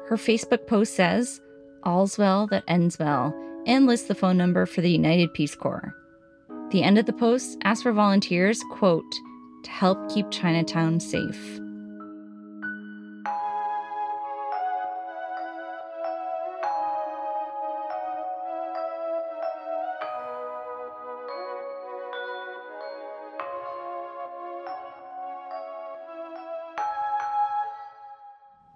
[0.07, 1.41] Her Facebook post says,
[1.83, 3.33] All's well that ends well,
[3.65, 5.93] and lists the phone number for the United Peace Corps.
[6.71, 9.03] The end of the post asks for volunteers, quote,
[9.63, 11.59] to help keep Chinatown safe.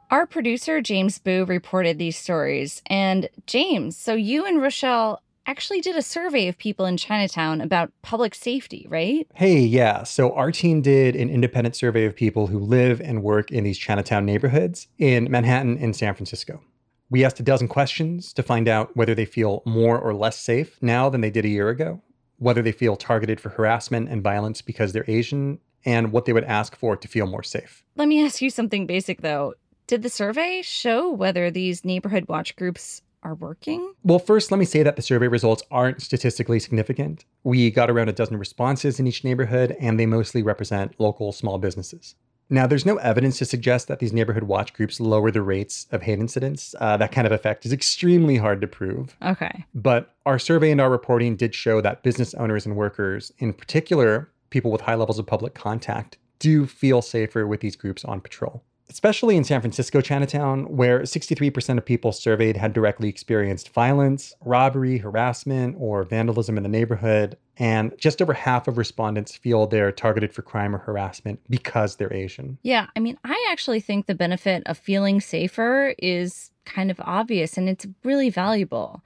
[0.10, 2.82] Our producer, James Boo, reported these stories.
[2.88, 7.91] And James, so you and Rochelle actually did a survey of people in Chinatown about
[8.01, 9.25] public safety, right?
[9.33, 10.03] Hey, yeah.
[10.03, 13.77] So our team did an independent survey of people who live and work in these
[13.77, 16.62] Chinatown neighborhoods in Manhattan and San Francisco.
[17.10, 20.77] We asked a dozen questions to find out whether they feel more or less safe
[20.81, 22.01] now than they did a year ago,
[22.38, 26.43] whether they feel targeted for harassment and violence because they're Asian, and what they would
[26.43, 27.86] ask for to feel more safe.
[27.95, 29.53] Let me ask you something basic though.
[29.88, 33.93] Did the survey show whether these neighborhood watch groups are working?
[34.03, 37.25] Well, first, let me say that the survey results aren't statistically significant.
[37.43, 41.58] We got around a dozen responses in each neighborhood, and they mostly represent local small
[41.58, 42.15] businesses.
[42.49, 46.03] Now, there's no evidence to suggest that these neighborhood watch groups lower the rates of
[46.03, 46.73] hate incidents.
[46.80, 49.17] Uh, that kind of effect is extremely hard to prove.
[49.21, 49.65] Okay.
[49.75, 54.32] But our survey and our reporting did show that business owners and workers, in particular
[54.49, 58.63] people with high levels of public contact, do feel safer with these groups on patrol
[58.89, 64.97] especially in San Francisco Chinatown, where 63% of people surveyed had directly experienced violence, robbery,
[64.97, 67.38] harassment, or vandalism in the neighborhood.
[67.58, 72.13] And just over half of respondents feel they're targeted for crime or harassment because they're
[72.13, 72.58] Asian.
[72.63, 77.58] Yeah, I mean, I actually think the benefit of feeling safer is kind of obvious
[77.58, 79.02] and it's really valuable.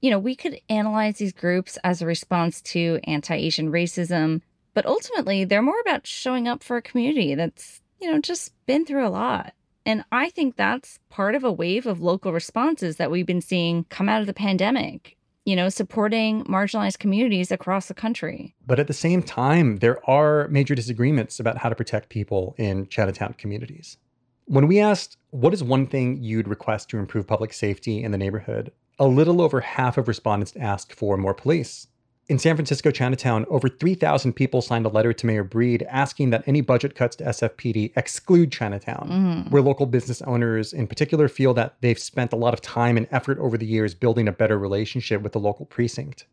[0.00, 4.42] You know, we could analyze these groups as a response to anti Asian racism,
[4.74, 8.84] but ultimately, they're more about showing up for a community that's you know, just been
[8.84, 9.54] through a lot.
[9.86, 13.84] And I think that's part of a wave of local responses that we've been seeing
[13.90, 18.54] come out of the pandemic, you know, supporting marginalized communities across the country.
[18.66, 22.88] But at the same time, there are major disagreements about how to protect people in
[22.88, 23.98] Chinatown communities.
[24.46, 28.18] When we asked, what is one thing you'd request to improve public safety in the
[28.18, 28.72] neighborhood?
[28.98, 31.88] A little over half of respondents asked for more police.
[32.26, 36.42] In San Francisco Chinatown, over 3,000 people signed a letter to Mayor Breed asking that
[36.46, 39.50] any budget cuts to SFPD exclude Chinatown, mm-hmm.
[39.50, 43.06] where local business owners in particular feel that they've spent a lot of time and
[43.10, 46.24] effort over the years building a better relationship with the local precinct.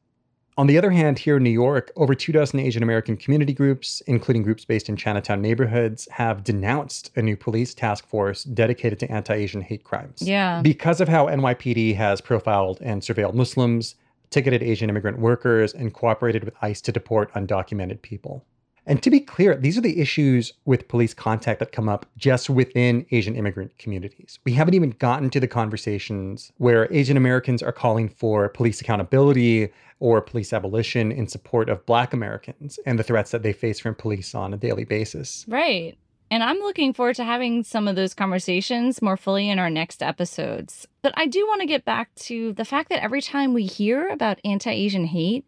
[0.58, 4.02] On the other hand, here in New York, over two dozen Asian American community groups,
[4.08, 9.12] including groups based in Chinatown neighborhoods, have denounced a new police task force dedicated to
[9.12, 10.22] anti Asian hate crimes.
[10.22, 10.62] Yeah.
[10.62, 13.96] Because of how NYPD has profiled and surveilled Muslims,
[14.32, 18.44] ticketed Asian immigrant workers, and cooperated with ICE to deport undocumented people.
[18.88, 22.50] And to be clear, these are the issues with police contact that come up just
[22.50, 24.40] within Asian immigrant communities.
[24.44, 29.70] We haven't even gotten to the conversations where Asian Americans are calling for police accountability
[30.00, 33.94] or police abolition in support of Black Americans and the threats that they face from
[33.94, 35.46] police on a daily basis.
[35.48, 35.96] Right.
[36.32, 40.02] And I'm looking forward to having some of those conversations more fully in our next
[40.02, 40.88] episodes.
[41.02, 44.08] But I do want to get back to the fact that every time we hear
[44.08, 45.46] about anti Asian hate,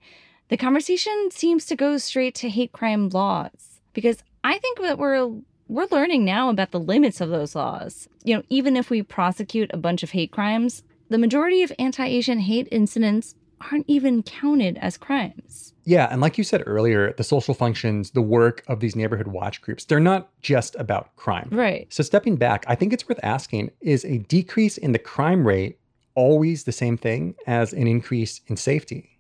[0.50, 3.80] the conversation seems to go straight to hate crime laws.
[3.94, 5.32] Because I think that we're
[5.70, 8.10] we're learning now about the limits of those laws.
[8.26, 12.06] You know, even if we prosecute a bunch of hate crimes, the majority of anti
[12.06, 13.36] Asian hate incidents
[13.72, 15.73] aren't even counted as crimes.
[15.86, 19.62] Yeah, and like you said earlier, the social functions, the work of these neighborhood watch
[19.62, 21.50] groups, they're not just about crime.
[21.52, 21.92] Right.
[21.92, 25.78] So stepping back, I think it's worth asking is a decrease in the crime rate
[26.16, 29.20] always the same thing as an increase in safety?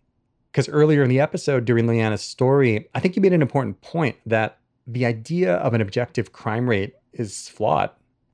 [0.51, 4.17] Because earlier in the episode during Leanna's story, I think you made an important point
[4.25, 7.89] that the idea of an objective crime rate is flawed.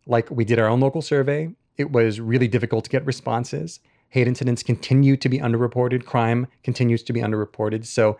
[0.05, 3.79] Like we did our own local survey, it was really difficult to get responses
[4.09, 7.85] hate incidents continue to be underreported, crime continues to be underreported.
[7.85, 8.17] So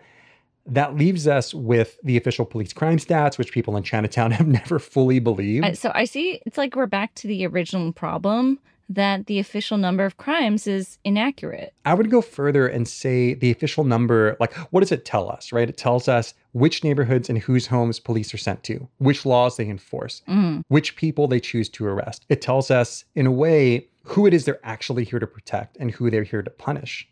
[0.66, 4.78] that leaves us with the official police crime stats, which people in Chinatown have never
[4.78, 5.76] fully believed.
[5.76, 8.58] So I see it's like we're back to the original problem
[8.90, 11.72] that the official number of crimes is inaccurate.
[11.84, 15.52] I would go further and say the official number, like, what does it tell us,
[15.52, 15.68] right?
[15.68, 19.68] It tells us which neighborhoods and whose homes police are sent to, which laws they
[19.68, 20.64] enforce, mm.
[20.66, 22.26] which people they choose to arrest.
[22.28, 25.90] It tells us, in a way, who it is they're actually here to protect and
[25.90, 27.08] who they're here to punish.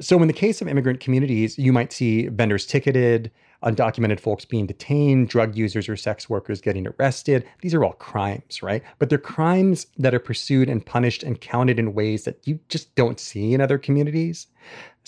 [0.00, 3.32] So, in the case of immigrant communities, you might see vendors ticketed,
[3.64, 7.44] undocumented folks being detained, drug users or sex workers getting arrested.
[7.62, 8.82] These are all crimes, right?
[9.00, 12.94] But they're crimes that are pursued and punished and counted in ways that you just
[12.94, 14.46] don't see in other communities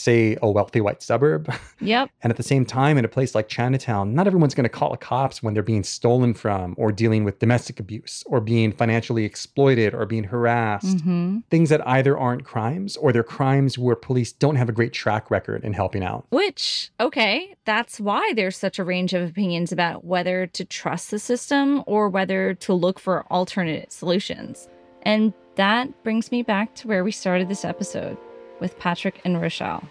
[0.01, 1.53] say a wealthy white suburb.
[1.81, 2.11] Yep.
[2.23, 4.91] And at the same time, in a place like Chinatown, not everyone's going to call
[4.91, 9.25] the cops when they're being stolen from or dealing with domestic abuse or being financially
[9.25, 10.99] exploited or being harassed.
[10.99, 11.39] Mm-hmm.
[11.51, 15.31] Things that either aren't crimes or they're crimes where police don't have a great track
[15.31, 16.27] record in helping out.
[16.29, 21.19] Which, okay, that's why there's such a range of opinions about whether to trust the
[21.19, 24.69] system or whether to look for alternate solutions.
[25.03, 28.19] And that brings me back to where we started this episode
[28.61, 29.83] with Patrick and Rochelle.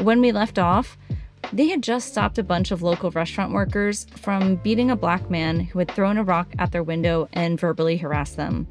[0.00, 0.96] When we left off,
[1.52, 5.60] they had just stopped a bunch of local restaurant workers from beating a black man
[5.60, 8.66] who had thrown a rock at their window and verbally harassed them.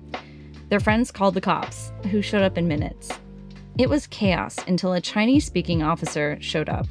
[0.69, 3.09] Their friends called the cops, who showed up in minutes.
[3.77, 6.87] It was chaos until a Chinese speaking officer showed up.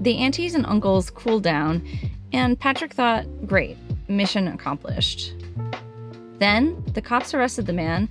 [0.00, 1.86] The aunties and uncles cooled down,
[2.32, 3.76] and Patrick thought, great,
[4.08, 5.34] mission accomplished.
[6.42, 8.08] Then the cops arrested the man,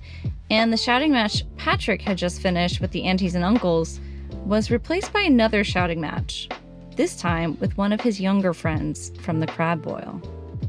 [0.48, 4.00] and the shouting match Patrick had just finished with the aunties and uncles
[4.46, 6.48] was replaced by another shouting match,
[6.96, 10.22] this time with one of his younger friends from the crab boil.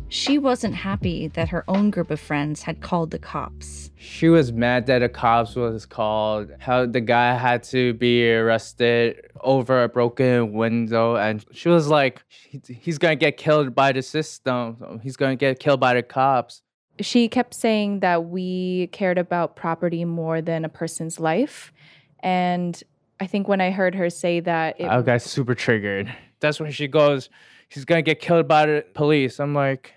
[0.09, 3.91] She wasn't happy that her own group of friends had called the cops.
[3.95, 9.31] She was mad that the cops was called, how the guy had to be arrested
[9.39, 12.25] over a broken window, and she was like,
[12.67, 14.99] he's gonna get killed by the system.
[15.01, 16.61] He's gonna get killed by the cops.
[16.99, 21.73] She kept saying that we cared about property more than a person's life.
[22.19, 22.81] And
[23.19, 26.13] I think when I heard her say that, it, I got super triggered.
[26.39, 27.29] That's when she goes,
[27.69, 29.39] he's gonna get killed by the police.
[29.39, 29.93] I'm like,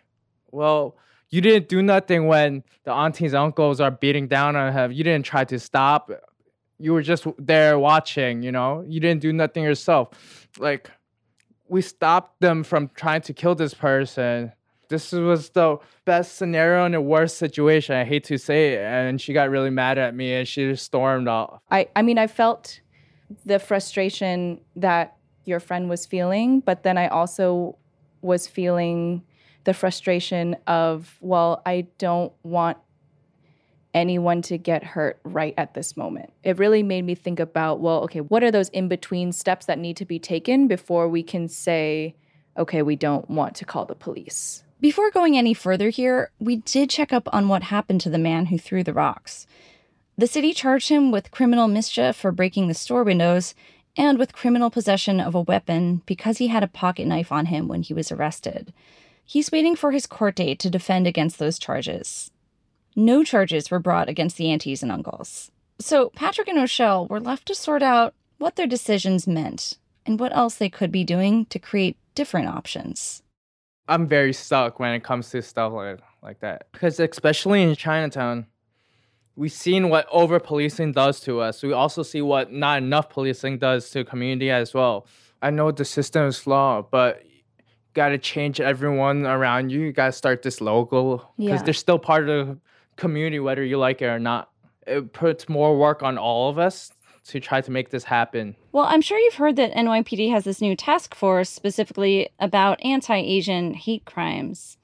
[0.51, 0.97] well,
[1.29, 4.93] you didn't do nothing when the aunties and uncles are beating down on him.
[4.93, 6.11] You didn't try to stop.
[6.79, 8.85] You were just there watching, you know?
[8.87, 10.49] You didn't do nothing yourself.
[10.59, 10.91] Like,
[11.69, 14.53] we stopped them from trying to kill this person.
[14.89, 17.95] This was the best scenario and the worst situation.
[17.95, 18.81] I hate to say it.
[18.81, 21.61] And she got really mad at me and she just stormed off.
[21.71, 22.81] I, I mean, I felt
[23.45, 27.77] the frustration that your friend was feeling, but then I also
[28.23, 29.23] was feeling
[29.65, 32.79] the frustration of, well, I don't want
[33.95, 36.33] anyone to get hurt right at this moment.
[36.45, 39.79] It really made me think about, well, okay, what are those in between steps that
[39.79, 42.15] need to be taken before we can say,
[42.59, 44.63] okay, we don't want to call the police?
[44.79, 48.47] Before going any further here, we did check up on what happened to the man
[48.47, 49.47] who threw the rocks.
[50.19, 53.55] The city charged him with criminal mischief for breaking the store windows
[53.97, 57.69] and with criminal possession of a weapon because he had a pocket knife on him
[57.69, 58.75] when he was arrested.
[59.25, 62.31] He's waiting for his court date to defend against those charges.
[62.95, 65.51] No charges were brought against the aunties and uncles.
[65.79, 70.37] So Patrick and Rochelle were left to sort out what their decisions meant and what
[70.37, 73.23] else they could be doing to create different options.
[73.89, 76.69] I'm very stuck when it comes to stuff like, like that.
[76.73, 78.47] Because especially in Chinatown,
[79.37, 81.63] we've seen what over policing does to us.
[81.63, 85.07] We also see what not enough policing does to community as well.
[85.41, 87.43] I know the system is flawed, but you
[87.95, 89.81] gotta change everyone around you.
[89.81, 91.63] You gotta start this local because Yeah.
[91.63, 92.59] they're still part of the
[92.97, 94.51] community, whether you like it or not.
[94.87, 96.91] It puts more work on all of us
[97.27, 98.57] to try to make this happen.
[98.73, 103.17] Well, I'm sure you've heard that NYPD has this new task force specifically about anti
[103.17, 104.77] Asian hate crimes.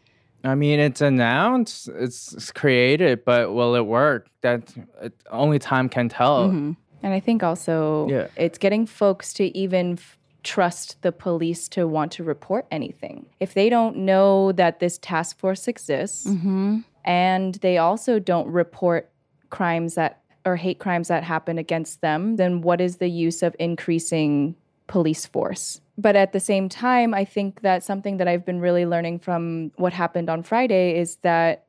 [0.44, 4.26] I mean, it's announced, it's, it's created, but will it work?
[4.40, 6.44] That it, only time can tell.
[6.46, 8.26] And I think also Yeah.
[8.36, 13.26] it's getting folks to even f- trust the police to want to report anything.
[13.38, 16.78] If they don't know that this task force exists Mm-hmm.
[17.04, 19.10] and they also don't report
[19.50, 23.54] crimes that or hate crimes that happen against them, then what is the use of
[23.58, 25.80] increasing police force?
[25.98, 29.72] But at the same time, I think that something that I've been really learning from
[29.76, 31.66] what happened on Friday is that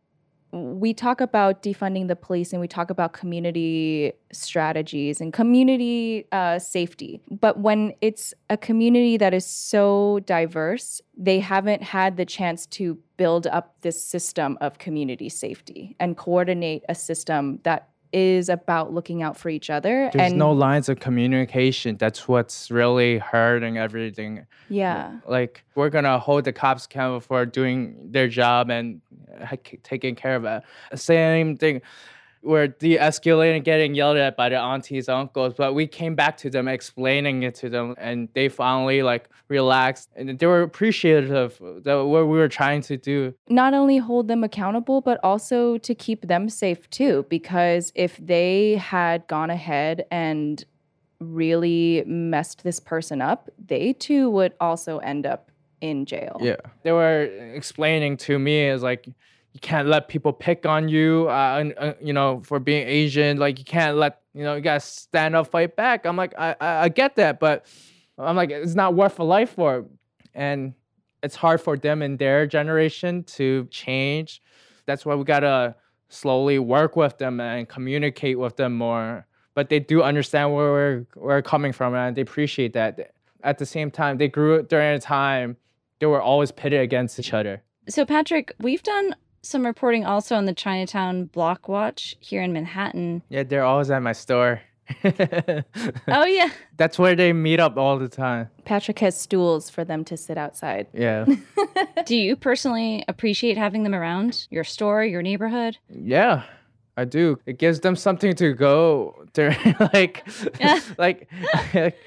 [0.53, 6.59] we talk about defunding the police and we talk about community strategies and community uh,
[6.59, 7.21] safety.
[7.31, 12.99] But when it's a community that is so diverse, they haven't had the chance to
[13.17, 19.23] build up this system of community safety and coordinate a system that is about looking
[19.23, 20.09] out for each other.
[20.13, 21.97] There's and no lines of communication.
[21.97, 24.45] That's what's really hurting everything.
[24.69, 25.17] yeah.
[25.27, 29.01] Like, we're gonna hold the cops accountable for doing their job and
[29.41, 30.63] uh, taking care of it.
[30.97, 31.81] Same thing.
[32.43, 36.49] We're de escalating, getting yelled at by the aunties, uncles, but we came back to
[36.49, 41.59] them, explaining it to them, and they finally like relaxed and they were appreciative of
[41.59, 43.33] what we were trying to do.
[43.49, 47.25] not only hold them accountable, but also to keep them safe too.
[47.29, 50.65] Because if they had gone ahead and
[51.19, 56.37] really messed this person up, they too would also end up in jail.
[56.41, 56.55] Yeah.
[56.83, 57.23] They were
[57.53, 59.07] explaining to me is like
[59.53, 63.37] you can't let people pick on you uh, and, uh, you know for being Asian
[63.37, 66.05] like you can't let you know you got to stand up fight back.
[66.05, 67.65] I'm like I, I I get that but
[68.17, 69.85] I'm like it's not worth a life for it.
[70.33, 70.73] and
[71.23, 74.41] it's hard for them in their generation to change.
[74.85, 75.75] That's why we got to
[76.09, 79.25] slowly work with them and communicate with them more.
[79.55, 83.13] But they do understand where we're, we're coming from and they appreciate that.
[83.43, 85.57] At the same time, they grew up during a time
[85.99, 87.63] they were always pitted against each other.
[87.87, 93.21] So, Patrick, we've done some reporting also on the Chinatown Block Watch here in Manhattan.
[93.29, 94.61] Yeah, they're always at my store.
[95.03, 96.49] oh, yeah.
[96.77, 98.49] That's where they meet up all the time.
[98.65, 100.87] Patrick has stools for them to sit outside.
[100.93, 101.25] Yeah.
[102.05, 105.77] Do you personally appreciate having them around your store, your neighborhood?
[105.89, 106.43] Yeah.
[106.95, 107.39] I do.
[107.47, 109.49] It gives them something to go to
[109.93, 110.23] like
[110.99, 111.27] like,
[111.73, 111.97] like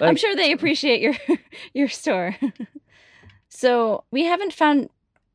[0.00, 1.14] I'm sure they appreciate your
[1.72, 2.36] your store.
[3.48, 4.90] so, we haven't found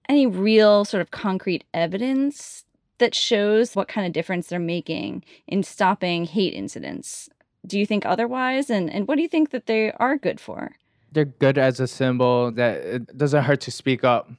[0.09, 2.65] any real sort of concrete evidence
[2.99, 7.29] that shows what kind of difference they're making in stopping hate incidents.
[7.65, 8.69] Do you think otherwise?
[8.69, 10.71] And and what do you think that they are good for?
[11.11, 14.29] They're good as a symbol that it doesn't hurt to speak up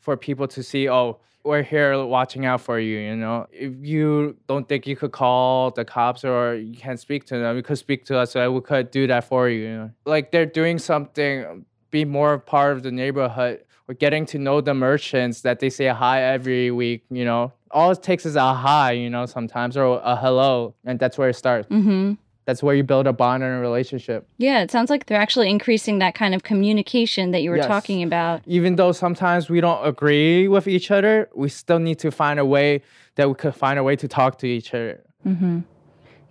[0.00, 3.46] for people to see, oh, we're here watching out for you, you know.
[3.52, 7.56] If you don't think you could call the cops or you can't speak to them,
[7.56, 9.90] you could speak to us so we could do that for you, you know.
[10.04, 13.64] Like they're doing something, be more part of the neighborhood.
[13.88, 17.52] We're getting to know the merchants that they say hi every week, you know.
[17.70, 21.30] All it takes is a hi, you know, sometimes or a hello, and that's where
[21.30, 21.66] it starts.
[21.68, 22.14] Mm-hmm.
[22.44, 24.26] That's where you build a bond and a relationship.
[24.36, 27.66] Yeah, it sounds like they're actually increasing that kind of communication that you were Yes.
[27.66, 28.42] talking about.
[28.46, 32.44] Even though sometimes we don't agree with each other, we still need to find a
[32.44, 32.82] way
[33.16, 35.00] that we could find a way to talk to each other.
[35.26, 35.60] Mm-hmm.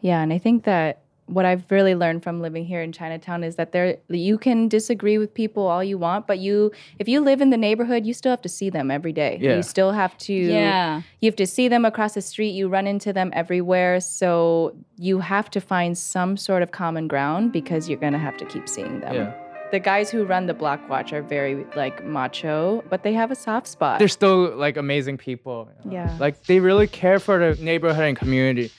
[0.02, 3.56] Yeah, and I think that what I've really learned from living here in Chinatown is
[3.58, 7.42] that there you can disagree with people all you want, but you if you live
[7.42, 9.38] in the neighborhood, you still have to see them every day.
[9.40, 9.58] Yeah.
[9.58, 11.02] You still have to Yeah.
[11.22, 15.20] you have to see them across the street, you run into them everywhere, so you
[15.20, 18.68] have to find some sort of common ground because you're going to have to keep
[18.70, 19.14] seeing them.
[19.16, 19.34] Yeah.
[19.72, 23.36] The guys who run the block watch are very like macho, but they have a
[23.36, 24.00] soft spot.
[24.00, 25.68] They're still like amazing people.
[25.84, 25.98] you know?
[25.98, 26.18] Yeah.
[26.22, 28.72] Like they really care for the neighborhood and community.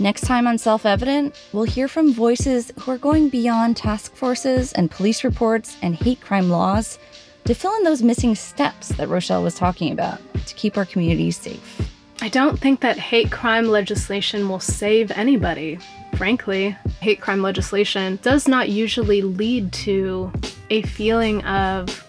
[0.00, 4.72] Next time on Self Evident, we'll hear from voices who are going beyond task forces
[4.72, 6.98] and police reports and hate crime laws
[7.44, 11.36] to fill in those missing steps that Rochelle was talking about to keep our communities
[11.36, 11.90] safe.
[12.20, 15.78] I don't think that hate crime legislation will save anybody.
[16.16, 20.32] Frankly, hate crime legislation does not usually lead to
[20.70, 22.04] a feeling of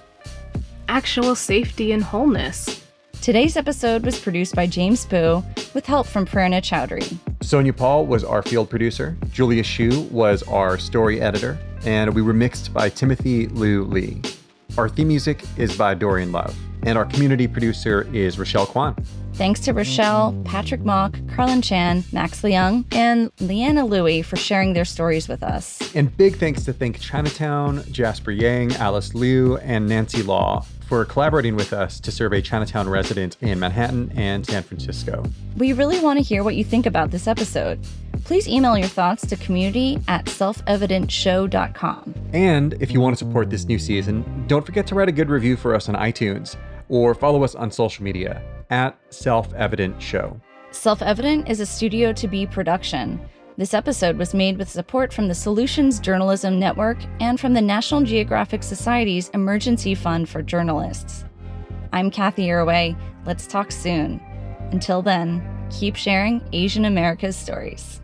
[0.87, 2.83] actual safety and wholeness.
[3.21, 7.34] Today's episode was produced by James Boo with help from Prerna Chowdhury.
[7.45, 9.15] Sonia Paul was our field producer.
[9.31, 11.59] Julia Shu was our story editor.
[11.85, 14.19] And we were mixed by Timothy Liu Lee.
[14.79, 16.57] Our theme music is by Dorian Love.
[16.81, 18.95] And our community producer is Rochelle Kwan.
[19.35, 24.85] Thanks to Rochelle, Patrick Mock, Karlin Chan, Max Leung, and Leanna Louie for sharing their
[24.85, 25.93] stories with us.
[25.93, 31.55] And big thanks to Think Chinatown, Jasper Yang, Alice Liu, and Nancy Law for collaborating
[31.55, 35.23] with us to survey Chinatown residents in Manhattan and San Francisco.
[35.57, 37.79] We really want to hear what you think about this episode.
[38.23, 42.13] Please email your thoughts to community at selfevidentshow.com.
[42.33, 45.29] And if you want to support this new season, don't forget to write a good
[45.29, 46.55] review for us on iTunes
[46.89, 50.39] or follow us on social media at Self Evident Show.
[50.71, 53.19] Self Evident is a Studio to Be production.
[53.57, 58.01] This episode was made with support from the Solutions Journalism Network and from the National
[58.01, 61.23] Geographic Society's Emergency Fund for Journalists.
[61.93, 62.97] I'm Cathy Erway.
[63.25, 64.19] Let's talk soon.
[64.73, 65.41] Until then,
[65.71, 68.01] keep sharing Asian America's stories.